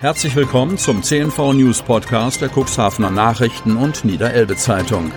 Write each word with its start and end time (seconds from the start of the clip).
Herzlich 0.00 0.34
willkommen 0.34 0.78
zum 0.78 1.02
CNV 1.02 1.52
News 1.52 1.82
Podcast 1.82 2.40
der 2.40 2.48
Cuxhavener 2.48 3.10
Nachrichten 3.10 3.76
und 3.76 4.02
Niederelbe 4.02 4.56
Zeitung. 4.56 5.12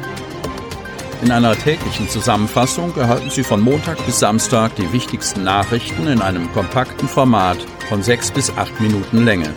In 1.22 1.32
einer 1.32 1.56
täglichen 1.56 2.10
Zusammenfassung 2.10 2.94
erhalten 2.98 3.30
Sie 3.30 3.44
von 3.44 3.62
Montag 3.62 4.06
bis 4.06 4.20
Samstag 4.20 4.76
die 4.76 4.92
wichtigsten 4.92 5.46
Nachrichten 5.46 6.08
in 6.08 6.22
einem 6.22 6.52
kompakten 6.52 7.08
Format 7.08 7.60
von 7.88 8.04
sechs 8.04 8.30
bis 8.30 8.50
acht 8.58 8.78
Minuten 8.82 9.24
Länge. 9.24 9.54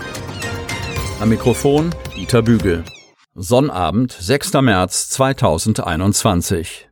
Am 1.18 1.28
Mikrofon 1.28 1.92
Dieter 2.14 2.42
Bügel. 2.42 2.84
Sonnabend, 3.34 4.12
6. 4.12 4.52
März 4.52 5.08
2021. 5.08 6.88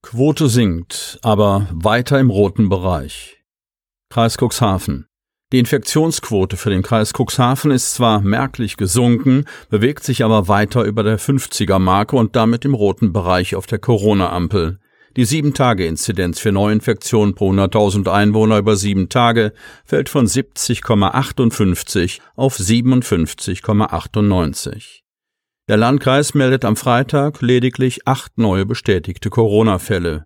Quote 0.00 0.48
sinkt, 0.48 1.18
aber 1.20 1.68
weiter 1.72 2.18
im 2.18 2.30
roten 2.30 2.70
Bereich. 2.70 3.37
Kreis 4.10 4.38
Cuxhaven. 4.38 5.06
Die 5.52 5.58
Infektionsquote 5.58 6.56
für 6.56 6.70
den 6.70 6.82
Kreis 6.82 7.12
Cuxhaven 7.12 7.70
ist 7.70 7.92
zwar 7.92 8.22
merklich 8.22 8.78
gesunken, 8.78 9.44
bewegt 9.68 10.02
sich 10.02 10.24
aber 10.24 10.48
weiter 10.48 10.84
über 10.84 11.02
der 11.02 11.20
50er 11.20 11.78
Marke 11.78 12.16
und 12.16 12.34
damit 12.34 12.64
im 12.64 12.72
roten 12.72 13.12
Bereich 13.12 13.54
auf 13.54 13.66
der 13.66 13.78
Corona-Ampel. 13.78 14.78
Die 15.16 15.26
7-Tage-Inzidenz 15.26 16.40
für 16.40 16.52
Neuinfektionen 16.52 17.34
pro 17.34 17.52
100.000 17.52 18.10
Einwohner 18.10 18.56
über 18.56 18.76
sieben 18.76 19.10
Tage 19.10 19.52
fällt 19.84 20.08
von 20.08 20.26
70,58 20.26 22.20
auf 22.34 22.56
57,98. 22.56 25.02
Der 25.68 25.76
Landkreis 25.76 26.32
meldet 26.32 26.64
am 26.64 26.76
Freitag 26.76 27.42
lediglich 27.42 28.08
acht 28.08 28.38
neue 28.38 28.64
bestätigte 28.64 29.28
Corona-Fälle. 29.28 30.24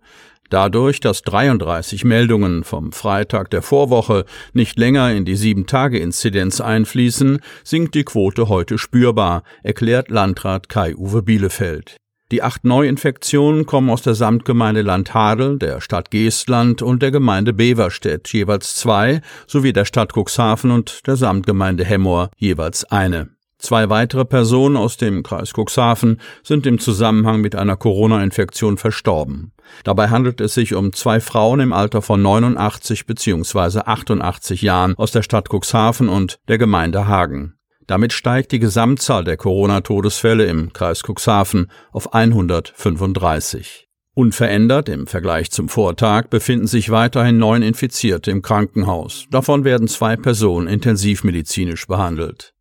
Dadurch, 0.52 1.00
dass 1.00 1.22
33 1.22 2.04
Meldungen 2.04 2.62
vom 2.62 2.92
Freitag 2.92 3.48
der 3.48 3.62
Vorwoche 3.62 4.26
nicht 4.52 4.78
länger 4.78 5.10
in 5.10 5.24
die 5.24 5.34
Sieben-Tage-Inzidenz 5.34 6.60
einfließen, 6.60 7.40
sinkt 7.64 7.94
die 7.94 8.04
Quote 8.04 8.50
heute 8.50 8.76
spürbar, 8.76 9.44
erklärt 9.62 10.10
Landrat 10.10 10.68
Kai-Uwe 10.68 11.22
Bielefeld. 11.22 11.96
Die 12.32 12.42
acht 12.42 12.64
Neuinfektionen 12.64 13.64
kommen 13.64 13.88
aus 13.88 14.02
der 14.02 14.14
Samtgemeinde 14.14 14.82
Landhadel, 14.82 15.58
der 15.58 15.80
Stadt 15.80 16.10
Geestland 16.10 16.82
und 16.82 17.00
der 17.00 17.12
Gemeinde 17.12 17.54
Beverstedt, 17.54 18.30
jeweils 18.30 18.74
zwei, 18.74 19.22
sowie 19.46 19.72
der 19.72 19.86
Stadt 19.86 20.12
Cuxhaven 20.14 20.70
und 20.70 21.06
der 21.06 21.16
Samtgemeinde 21.16 21.86
Hemmoor, 21.86 22.28
jeweils 22.36 22.84
eine. 22.84 23.30
Zwei 23.62 23.88
weitere 23.90 24.24
Personen 24.24 24.76
aus 24.76 24.96
dem 24.96 25.22
Kreis 25.22 25.52
Cuxhaven 25.56 26.20
sind 26.42 26.66
im 26.66 26.80
Zusammenhang 26.80 27.40
mit 27.40 27.54
einer 27.54 27.76
Corona-Infektion 27.76 28.76
verstorben. 28.76 29.52
Dabei 29.84 30.08
handelt 30.08 30.40
es 30.40 30.54
sich 30.54 30.74
um 30.74 30.92
zwei 30.92 31.20
Frauen 31.20 31.60
im 31.60 31.72
Alter 31.72 32.02
von 32.02 32.20
89 32.20 33.06
bzw. 33.06 33.82
88 33.86 34.62
Jahren 34.62 34.96
aus 34.96 35.12
der 35.12 35.22
Stadt 35.22 35.48
Cuxhaven 35.48 36.08
und 36.08 36.40
der 36.48 36.58
Gemeinde 36.58 37.06
Hagen. 37.06 37.54
Damit 37.86 38.12
steigt 38.12 38.50
die 38.50 38.58
Gesamtzahl 38.58 39.22
der 39.22 39.36
Corona-Todesfälle 39.36 40.44
im 40.46 40.72
Kreis 40.72 41.04
Cuxhaven 41.06 41.70
auf 41.92 42.14
135. 42.14 43.88
Unverändert 44.14 44.88
im 44.88 45.06
Vergleich 45.06 45.52
zum 45.52 45.68
Vortag 45.68 46.26
befinden 46.30 46.66
sich 46.66 46.90
weiterhin 46.90 47.38
neun 47.38 47.62
Infizierte 47.62 48.32
im 48.32 48.42
Krankenhaus. 48.42 49.26
Davon 49.30 49.62
werden 49.62 49.86
zwei 49.86 50.16
Personen 50.16 50.66
intensivmedizinisch 50.66 51.86
behandelt. 51.86 52.54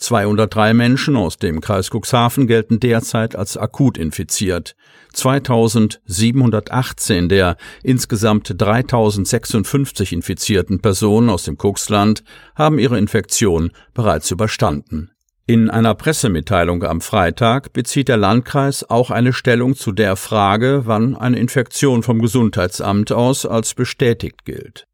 203 0.00 0.74
Menschen 0.74 1.16
aus 1.16 1.38
dem 1.38 1.60
Kreis 1.60 1.90
Cuxhaven 1.90 2.46
gelten 2.46 2.78
derzeit 2.80 3.36
als 3.36 3.56
akut 3.56 3.98
infiziert. 3.98 4.74
2718 5.12 7.28
der 7.28 7.56
insgesamt 7.82 8.54
3056 8.56 10.12
infizierten 10.12 10.80
Personen 10.80 11.30
aus 11.30 11.44
dem 11.44 11.56
Cuxland 11.56 12.22
haben 12.54 12.78
ihre 12.78 12.98
Infektion 12.98 13.72
bereits 13.94 14.30
überstanden. 14.30 15.10
In 15.46 15.68
einer 15.68 15.96
Pressemitteilung 15.96 16.84
am 16.84 17.00
Freitag 17.00 17.72
bezieht 17.72 18.08
der 18.08 18.16
Landkreis 18.16 18.88
auch 18.88 19.10
eine 19.10 19.32
Stellung 19.32 19.74
zu 19.74 19.90
der 19.90 20.14
Frage, 20.14 20.82
wann 20.84 21.16
eine 21.16 21.40
Infektion 21.40 22.04
vom 22.04 22.20
Gesundheitsamt 22.20 23.10
aus 23.10 23.46
als 23.46 23.74
bestätigt 23.74 24.44
gilt. 24.44 24.86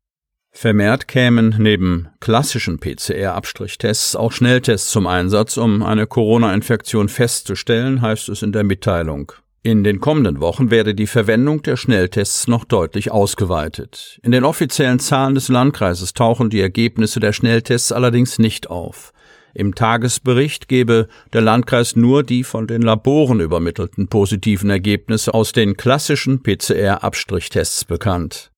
Vermehrt 0.58 1.06
kämen 1.06 1.54
neben 1.58 2.08
klassischen 2.18 2.78
PCR-Abstrichtests 2.78 4.16
auch 4.16 4.32
Schnelltests 4.32 4.90
zum 4.90 5.06
Einsatz, 5.06 5.58
um 5.58 5.82
eine 5.82 6.06
Corona-Infektion 6.06 7.10
festzustellen, 7.10 8.00
heißt 8.00 8.30
es 8.30 8.40
in 8.40 8.52
der 8.52 8.64
Mitteilung. 8.64 9.32
In 9.62 9.84
den 9.84 10.00
kommenden 10.00 10.40
Wochen 10.40 10.70
werde 10.70 10.94
die 10.94 11.06
Verwendung 11.06 11.60
der 11.60 11.76
Schnelltests 11.76 12.48
noch 12.48 12.64
deutlich 12.64 13.10
ausgeweitet. 13.10 14.18
In 14.22 14.32
den 14.32 14.44
offiziellen 14.44 14.98
Zahlen 14.98 15.34
des 15.34 15.48
Landkreises 15.48 16.14
tauchen 16.14 16.48
die 16.48 16.62
Ergebnisse 16.62 17.20
der 17.20 17.34
Schnelltests 17.34 17.92
allerdings 17.92 18.38
nicht 18.38 18.70
auf. 18.70 19.12
Im 19.52 19.74
Tagesbericht 19.74 20.68
gebe 20.68 21.08
der 21.34 21.42
Landkreis 21.42 21.96
nur 21.96 22.22
die 22.22 22.44
von 22.44 22.66
den 22.66 22.80
Laboren 22.80 23.40
übermittelten 23.40 24.08
positiven 24.08 24.70
Ergebnisse 24.70 25.34
aus 25.34 25.52
den 25.52 25.76
klassischen 25.76 26.42
PCR-Abstrichtests 26.42 27.84
bekannt. 27.84 28.52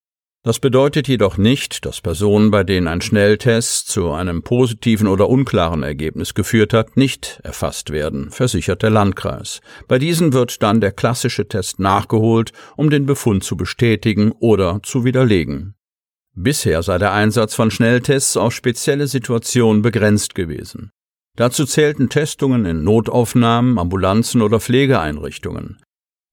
Das 0.48 0.60
bedeutet 0.60 1.08
jedoch 1.08 1.36
nicht, 1.36 1.84
dass 1.84 2.00
Personen, 2.00 2.50
bei 2.50 2.64
denen 2.64 2.88
ein 2.88 3.02
Schnelltest 3.02 3.88
zu 3.88 4.12
einem 4.12 4.42
positiven 4.42 5.06
oder 5.06 5.28
unklaren 5.28 5.82
Ergebnis 5.82 6.32
geführt 6.32 6.72
hat, 6.72 6.96
nicht 6.96 7.38
erfasst 7.44 7.90
werden, 7.90 8.30
versichert 8.30 8.82
der 8.82 8.88
Landkreis. 8.88 9.60
Bei 9.88 9.98
diesen 9.98 10.32
wird 10.32 10.62
dann 10.62 10.80
der 10.80 10.92
klassische 10.92 11.46
Test 11.48 11.80
nachgeholt, 11.80 12.54
um 12.78 12.88
den 12.88 13.04
Befund 13.04 13.44
zu 13.44 13.58
bestätigen 13.58 14.32
oder 14.40 14.80
zu 14.82 15.04
widerlegen. 15.04 15.74
Bisher 16.34 16.82
sei 16.82 16.96
der 16.96 17.12
Einsatz 17.12 17.54
von 17.54 17.70
Schnelltests 17.70 18.38
auf 18.38 18.54
spezielle 18.54 19.06
Situationen 19.06 19.82
begrenzt 19.82 20.34
gewesen. 20.34 20.92
Dazu 21.36 21.66
zählten 21.66 22.08
Testungen 22.08 22.64
in 22.64 22.84
Notaufnahmen, 22.84 23.78
Ambulanzen 23.78 24.40
oder 24.40 24.60
Pflegeeinrichtungen. 24.60 25.76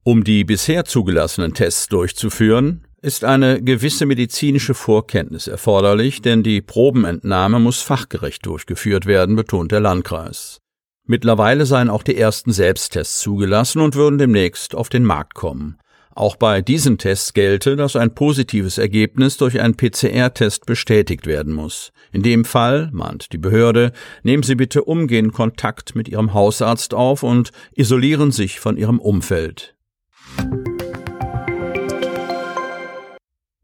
Um 0.06 0.24
die 0.24 0.46
bisher 0.46 0.86
zugelassenen 0.86 1.54
Tests 1.54 1.90
durchzuführen, 1.90 2.85
ist 3.02 3.24
eine 3.24 3.62
gewisse 3.62 4.06
medizinische 4.06 4.74
Vorkenntnis 4.74 5.48
erforderlich, 5.48 6.22
denn 6.22 6.44
die 6.44 6.62
Probenentnahme 6.62 7.60
muss 7.60 7.82
fachgerecht 7.82 8.46
durchgeführt 8.46 9.06
werden, 9.06 9.36
betont 9.36 9.72
der 9.72 9.80
Landkreis. 9.80 10.62
Mittlerweile 11.08 11.66
seien 11.66 11.90
auch 11.90 12.02
die 12.02 12.18
ersten 12.18 12.52
Selbsttests 12.52 13.20
zugelassen 13.20 13.82
und 13.82 13.96
würden 13.96 14.18
demnächst 14.18 14.74
auf 14.74 14.90
den 14.90 15.04
Markt 15.04 15.36
kommen. 15.36 15.78
Auch 16.16 16.38
bei 16.38 16.62
diesen 16.62 16.98
Tests 16.98 17.34
gelte, 17.34 17.76
dass 17.76 17.98
ein 17.98 18.16
positives 18.16 18.78
Ergebnis 18.78 19.36
durch 19.36 19.60
einen 19.60 19.76
PCR-Test 19.76 20.66
bestätigt 20.66 21.28
werden 21.28 21.54
muss. 21.54 21.92
In 22.14 22.24
dem 22.24 22.46
Fall, 22.46 22.90
mahnt 22.94 23.34
die 23.34 23.38
Behörde, 23.38 23.92
nehmen 24.24 24.42
Sie 24.42 24.56
bitte 24.56 24.86
umgehend 24.86 25.34
Kontakt 25.34 25.94
mit 25.94 26.08
Ihrem 26.08 26.34
Hausarzt 26.34 26.94
auf 26.94 27.22
und 27.22 27.52
isolieren 27.74 28.32
sich 28.32 28.62
von 28.62 28.78
Ihrem 28.78 29.00
Umfeld. 29.00 29.76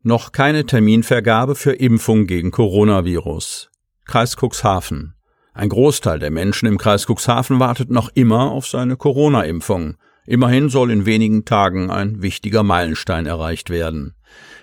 Noch 0.03 0.31
keine 0.31 0.66
Terminvergabe 0.66 1.53
für 1.53 1.73
Impfung 1.73 2.25
gegen 2.25 2.50
Coronavirus. 2.50 3.69
Kreis 4.03 4.35
Cuxhaven. 4.35 5.13
Ein 5.53 5.69
Großteil 5.69 6.17
der 6.17 6.31
Menschen 6.31 6.66
im 6.66 6.79
Kreis 6.79 7.06
Cuxhaven 7.06 7.59
wartet 7.59 7.91
noch 7.91 8.09
immer 8.16 8.50
auf 8.50 8.66
seine 8.66 8.97
Corona-Impfung. 8.97 9.97
Immerhin 10.25 10.69
soll 10.69 10.90
in 10.90 11.06
wenigen 11.06 11.45
Tagen 11.45 11.91
ein 11.91 12.23
wichtiger 12.23 12.63
Meilenstein 12.63 13.28
erreicht 13.28 13.69
werden. 13.69 14.16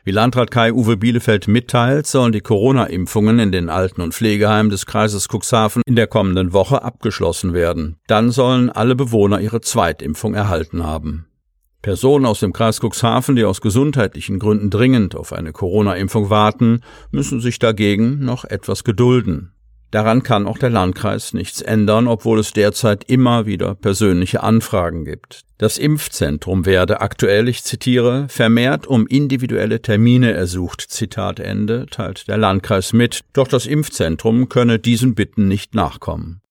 Wie 0.02 0.10
Landrat 0.10 0.50
Kai-Uwe 0.50 0.96
Bielefeld 0.96 1.46
mitteilt, 1.46 2.08
sollen 2.08 2.32
die 2.32 2.40
Corona-Impfungen 2.40 3.38
in 3.38 3.52
den 3.52 3.68
Alten- 3.68 4.00
und 4.00 4.14
Pflegeheimen 4.14 4.70
des 4.70 4.86
Kreises 4.86 5.28
Cuxhaven 5.28 5.82
in 5.86 5.94
der 5.94 6.08
kommenden 6.08 6.52
Woche 6.52 6.82
abgeschlossen 6.82 7.52
werden. 7.52 7.94
Dann 8.08 8.32
sollen 8.32 8.70
alle 8.70 8.96
Bewohner 8.96 9.40
ihre 9.40 9.60
Zweitimpfung 9.60 10.34
erhalten 10.34 10.84
haben. 10.84 11.28
Personen 11.82 12.26
aus 12.26 12.40
dem 12.40 12.52
Kreis 12.52 12.80
Cuxhaven, 12.80 13.36
die 13.36 13.44
aus 13.44 13.60
gesundheitlichen 13.60 14.38
Gründen 14.38 14.70
dringend 14.70 15.14
auf 15.14 15.32
eine 15.32 15.52
Corona-Impfung 15.52 16.28
warten, 16.28 16.80
müssen 17.12 17.40
sich 17.40 17.58
dagegen 17.58 18.24
noch 18.24 18.44
etwas 18.44 18.82
gedulden. 18.82 19.52
Daran 19.90 20.22
kann 20.22 20.46
auch 20.46 20.58
der 20.58 20.68
Landkreis 20.68 21.32
nichts 21.32 21.62
ändern, 21.62 22.08
obwohl 22.08 22.40
es 22.40 22.52
derzeit 22.52 23.04
immer 23.04 23.46
wieder 23.46 23.74
persönliche 23.74 24.42
Anfragen 24.42 25.06
gibt. 25.06 25.44
Das 25.56 25.78
Impfzentrum 25.78 26.66
werde 26.66 27.00
aktuell, 27.00 27.48
ich 27.48 27.64
zitiere, 27.64 28.26
vermehrt 28.28 28.86
um 28.86 29.06
individuelle 29.06 29.80
Termine 29.80 30.32
ersucht, 30.32 30.82
Zitat 30.82 31.40
Ende, 31.40 31.86
teilt 31.86 32.28
der 32.28 32.36
Landkreis 32.36 32.92
mit, 32.92 33.20
doch 33.32 33.48
das 33.48 33.64
Impfzentrum 33.64 34.50
könne 34.50 34.78
diesen 34.78 35.14
Bitten 35.14 35.48
nicht 35.48 35.74
nachkommen. 35.74 36.42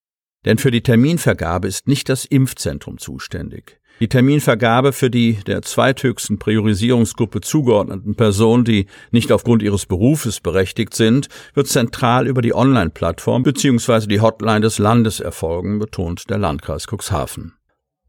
Denn 0.46 0.58
für 0.58 0.72
die 0.72 0.82
Terminvergabe 0.82 1.68
ist 1.68 1.88
nicht 1.88 2.10
das 2.10 2.26
Impfzentrum 2.26 2.98
zuständig. 2.98 3.80
Die 4.00 4.08
Terminvergabe 4.08 4.94
für 4.94 5.10
die 5.10 5.40
der 5.48 5.64
zweithöchsten 5.64 6.38
Priorisierungsgruppe 6.38 7.42
zugeordneten 7.42 8.16
Personen, 8.16 8.64
die 8.64 8.86
nicht 9.10 9.32
aufgrund 9.32 9.64
ihres 9.64 9.88
Berufes 9.88 10.40
berechtigt 10.40 10.94
sind, 10.94 11.30
wird 11.56 11.68
zentral 11.68 12.28
über 12.28 12.44
die 12.44 12.54
Online-Plattform 12.54 13.42
bzw. 13.42 14.06
die 14.06 14.22
Hotline 14.22 14.62
des 14.62 14.78
Landes 14.78 15.20
erfolgen, 15.20 15.80
betont 15.80 16.30
der 16.30 16.38
Landkreis 16.38 16.86
Cuxhaven. 16.86 17.54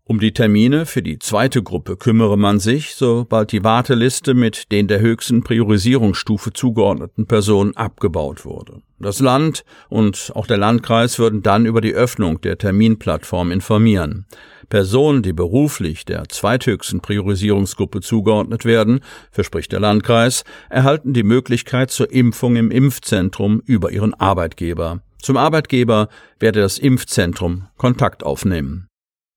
Um 0.05 0.21
die 0.21 0.33
Termine 0.33 0.85
für 0.85 1.03
die 1.03 1.19
zweite 1.19 1.63
Gruppe 1.63 1.97
kümmere 1.97 2.37
man 2.37 2.61
sich, 2.61 2.95
sobald 2.95 3.53
die 3.53 3.65
Warteliste 3.65 4.35
mit 4.35 4.71
den 4.73 4.89
der 4.89 5.01
höchsten 5.01 5.43
Priorisierungsstufe 5.43 6.53
zugeordneten 6.53 7.27
Personen 7.27 7.77
abgebaut 7.77 8.45
wurde. 8.45 8.83
Das 9.01 9.21
Land 9.21 9.65
und 9.89 10.33
auch 10.35 10.47
der 10.47 10.59
Landkreis 10.59 11.21
würden 11.21 11.43
dann 11.43 11.67
über 11.67 11.81
die 11.81 11.95
Öffnung 11.95 12.41
der 12.41 12.59
Terminplattform 12.59 13.53
informieren. 13.53 14.27
Personen, 14.69 15.23
die 15.23 15.33
beruflich 15.33 16.05
der 16.05 16.29
zweithöchsten 16.29 17.01
Priorisierungsgruppe 17.01 18.01
zugeordnet 18.01 18.65
werden, 18.65 19.01
verspricht 19.31 19.73
der 19.73 19.81
Landkreis, 19.81 20.45
erhalten 20.69 21.13
die 21.13 21.23
Möglichkeit 21.23 21.91
zur 21.91 22.13
Impfung 22.13 22.57
im 22.57 22.71
Impfzentrum 22.71 23.63
über 23.65 23.93
ihren 23.93 24.15
Arbeitgeber. 24.15 25.01
Zum 25.23 25.37
Arbeitgeber 25.37 26.09
werde 26.41 26.61
das 26.61 26.79
Impfzentrum 26.79 27.69
Kontakt 27.77 28.25
aufnehmen. 28.25 28.89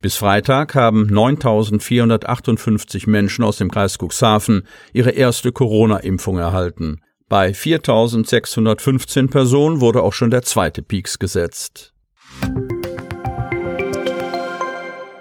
Bis 0.01 0.15
Freitag 0.15 0.73
haben 0.73 1.07
9.458 1.11 3.07
Menschen 3.07 3.43
aus 3.43 3.57
dem 3.57 3.69
Kreis 3.69 3.99
Cuxhaven 3.99 4.63
ihre 4.93 5.11
erste 5.11 5.51
Corona-Impfung 5.51 6.39
erhalten. 6.39 7.01
Bei 7.31 7.51
4.615 7.51 9.29
Personen 9.29 9.79
wurde 9.79 10.03
auch 10.03 10.11
schon 10.11 10.31
der 10.31 10.41
zweite 10.41 10.81
Peaks 10.81 11.17
gesetzt. 11.17 11.93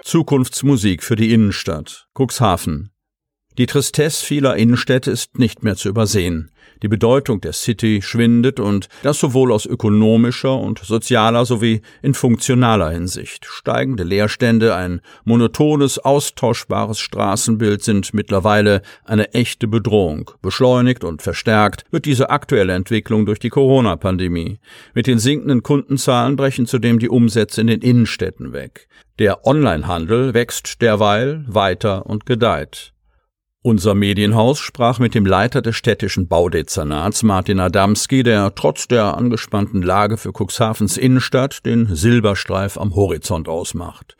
Zukunftsmusik 0.03 1.03
für 1.03 1.15
die 1.15 1.33
Innenstadt. 1.33 2.09
Cuxhaven. 2.13 2.90
Die 3.57 3.65
Tristesse 3.65 4.25
vieler 4.25 4.55
Innenstädte 4.55 5.11
ist 5.11 5.37
nicht 5.37 5.61
mehr 5.61 5.75
zu 5.75 5.89
übersehen. 5.89 6.51
Die 6.83 6.87
Bedeutung 6.87 7.41
der 7.41 7.51
City 7.51 8.01
schwindet 8.01 8.59
und 8.59 8.87
das 9.03 9.19
sowohl 9.19 9.51
aus 9.51 9.65
ökonomischer 9.65 10.57
und 10.57 10.79
sozialer 10.79 11.45
sowie 11.45 11.81
in 12.01 12.13
funktionaler 12.13 12.89
Hinsicht. 12.89 13.45
Steigende 13.45 14.03
Leerstände, 14.03 14.73
ein 14.73 15.01
monotones, 15.25 15.99
austauschbares 15.99 16.99
Straßenbild 16.99 17.83
sind 17.83 18.13
mittlerweile 18.13 18.81
eine 19.03 19.33
echte 19.33 19.67
Bedrohung. 19.67 20.31
Beschleunigt 20.41 21.03
und 21.03 21.21
verstärkt 21.21 21.83
wird 21.91 22.05
diese 22.05 22.29
aktuelle 22.29 22.73
Entwicklung 22.73 23.25
durch 23.25 23.39
die 23.39 23.49
Corona-Pandemie. 23.49 24.59
Mit 24.95 25.07
den 25.07 25.19
sinkenden 25.19 25.61
Kundenzahlen 25.61 26.35
brechen 26.37 26.65
zudem 26.65 26.99
die 26.99 27.09
Umsätze 27.09 27.61
in 27.61 27.67
den 27.67 27.81
Innenstädten 27.81 28.53
weg. 28.53 28.87
Der 29.19 29.45
Onlinehandel 29.45 30.33
wächst 30.33 30.81
derweil 30.81 31.43
weiter 31.47 32.07
und 32.07 32.25
gedeiht. 32.25 32.93
Unser 33.63 33.93
Medienhaus 33.93 34.57
sprach 34.57 34.97
mit 34.97 35.13
dem 35.13 35.23
Leiter 35.23 35.61
des 35.61 35.75
städtischen 35.75 36.27
Baudezernats 36.27 37.21
Martin 37.21 37.59
Adamski, 37.59 38.23
der 38.23 38.55
trotz 38.55 38.87
der 38.87 39.15
angespannten 39.15 39.83
Lage 39.83 40.17
für 40.17 40.31
Cuxhavens 40.31 40.97
Innenstadt 40.97 41.63
den 41.63 41.95
Silberstreif 41.95 42.79
am 42.79 42.95
Horizont 42.95 43.47
ausmacht. 43.47 44.17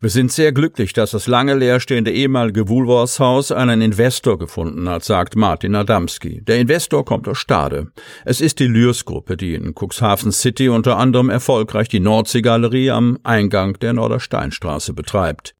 Wir 0.00 0.10
sind 0.10 0.30
sehr 0.32 0.52
glücklich, 0.52 0.92
dass 0.92 1.12
das 1.12 1.26
lange 1.28 1.54
leerstehende 1.54 2.12
ehemalige 2.12 2.68
Woolworths-Haus 2.68 3.52
einen 3.52 3.80
Investor 3.80 4.38
gefunden 4.38 4.86
hat, 4.86 5.02
sagt 5.02 5.34
Martin 5.34 5.74
Adamski. 5.74 6.42
Der 6.44 6.58
Investor 6.58 7.06
kommt 7.06 7.26
aus 7.26 7.38
Stade. 7.38 7.90
Es 8.26 8.42
ist 8.42 8.58
die 8.58 8.66
Lürs-Gruppe, 8.66 9.38
die 9.38 9.54
in 9.54 9.72
Cuxhaven 9.74 10.30
City 10.30 10.68
unter 10.68 10.98
anderem 10.98 11.30
erfolgreich 11.30 11.88
die 11.88 12.00
Nordsee-Galerie 12.00 12.90
am 12.90 13.18
Eingang 13.22 13.78
der 13.78 13.94
Nordersteinstraße 13.94 14.92
betreibt. 14.92 15.54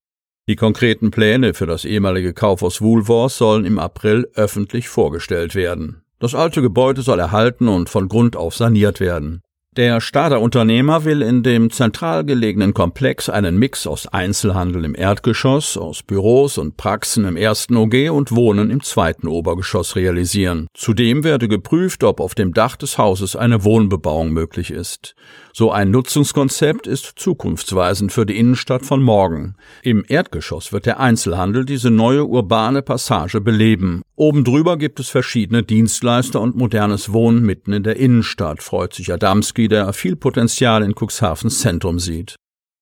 Die 0.47 0.57
konkreten 0.57 1.11
Pläne 1.11 1.55
für 1.55 1.65
das 1.65 1.87
ehemalige 1.87 2.35
Kaufhaus 2.35 2.83
Woolworths 2.83 3.39
sollen 3.39 3.65
im 3.65 3.79
April 3.79 4.29
öffentlich 4.35 4.89
vorgestellt 4.89 5.55
werden. 5.55 6.03
Das 6.19 6.35
alte 6.35 6.61
Gebäude 6.61 7.01
soll 7.01 7.19
erhalten 7.19 7.67
und 7.67 7.89
von 7.89 8.09
Grund 8.09 8.37
auf 8.37 8.55
saniert 8.55 9.01
werden. 9.01 9.41
Der 9.77 10.01
Stader 10.01 10.41
Unternehmer 10.41 11.05
will 11.05 11.21
in 11.21 11.43
dem 11.43 11.69
zentral 11.69 12.25
gelegenen 12.25 12.75
Komplex 12.75 13.29
einen 13.29 13.59
Mix 13.59 13.89
aus 13.89 14.07
Einzelhandel 14.07 14.85
im 14.85 14.95
Erdgeschoss, 14.95 15.77
aus 15.77 16.05
Büros 16.05 16.59
und 16.59 16.77
Praxen 16.77 17.25
im 17.25 17.37
ersten 17.37 17.77
OG 17.77 18.11
und 18.13 18.31
Wohnen 18.31 18.71
im 18.71 18.85
zweiten 18.85 19.27
Obergeschoss 19.27 19.97
realisieren. 19.97 20.69
Zudem 20.75 21.25
werde 21.25 21.49
geprüft, 21.49 22.05
ob 22.05 22.21
auf 22.21 22.37
dem 22.37 22.55
Dach 22.55 22.77
des 22.77 22.99
Hauses 22.99 23.35
eine 23.35 23.65
Wohnbebauung 23.65 24.31
möglich 24.31 24.71
ist. 24.71 25.17
So 25.53 25.73
ein 25.73 25.91
Nutzungskonzept 25.91 26.87
ist 26.87 27.13
zukunftsweisend 27.17 28.13
für 28.13 28.27
die 28.27 28.37
Innenstadt 28.39 28.85
von 28.85 29.03
morgen. 29.03 29.55
Im 29.83 30.05
Erdgeschoss 30.07 30.73
wird 30.73 30.87
der 30.87 30.99
Einzelhandel 30.99 31.65
diese 31.65 31.91
neue 31.91 32.27
urbane 32.27 32.83
Passage 32.83 33.41
beleben. 33.41 34.03
Oben 34.17 34.45
drüber 34.45 34.77
gibt 34.77 34.99
es 34.99 35.09
verschiedene 35.09 35.63
Dienstleister 35.63 36.41
und 36.41 36.57
modernes 36.57 37.13
Wohnen 37.13 37.45
mitten 37.45 37.73
in 37.73 37.85
der 37.85 37.97
Innenstadt, 37.97 38.63
freut 38.63 38.95
sich 38.95 39.13
Adamski, 39.13 39.64
der 39.69 39.93
viel 39.93 40.17
Potenzial 40.17 40.83
in 40.83 40.95
Cuxhavens 40.95 41.61
Zentrum 41.61 41.99
sieht. 41.99 42.37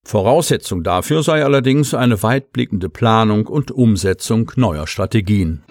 Voraussetzung 0.05 0.83
dafür 0.83 1.23
sei 1.23 1.45
allerdings 1.45 1.95
eine 1.95 2.23
weitblickende 2.23 2.89
Planung 2.89 3.47
und 3.47 3.71
Umsetzung 3.71 4.51
neuer 4.57 4.87
Strategien. 4.87 5.63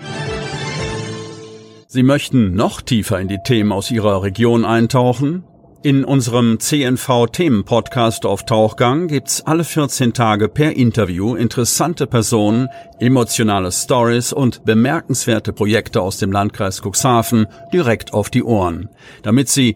Sie 1.87 2.03
möchten 2.03 2.53
noch 2.53 2.79
tiefer 2.79 3.19
in 3.19 3.27
die 3.27 3.39
Themen 3.43 3.73
aus 3.73 3.91
Ihrer 3.91 4.23
Region 4.23 4.63
eintauchen? 4.63 5.43
In 5.83 6.05
unserem 6.05 6.59
CNV-Themen-Podcast 6.59 8.27
auf 8.27 8.45
Tauchgang 8.45 9.07
gibt's 9.07 9.41
alle 9.41 9.63
14 9.63 10.13
Tage 10.13 10.47
per 10.47 10.75
Interview 10.75 11.33
interessante 11.33 12.05
Personen, 12.05 12.69
emotionale 12.99 13.71
Stories 13.71 14.31
und 14.31 14.63
bemerkenswerte 14.63 15.53
Projekte 15.53 15.99
aus 15.99 16.17
dem 16.17 16.31
Landkreis 16.31 16.83
Cuxhaven 16.83 17.47
direkt 17.73 18.13
auf 18.13 18.29
die 18.29 18.43
Ohren, 18.43 18.89
damit 19.23 19.49
Sie 19.49 19.75